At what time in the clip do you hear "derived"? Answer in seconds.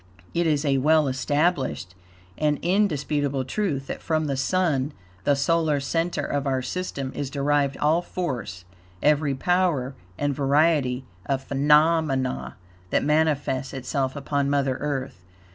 7.29-7.77